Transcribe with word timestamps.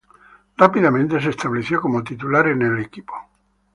Rápidamente, 0.57 1.21
se 1.21 1.29
estableció 1.29 1.79
como 1.79 2.03
titular 2.03 2.47
en 2.47 2.63
el 2.63 2.79
equipo. 2.79 3.13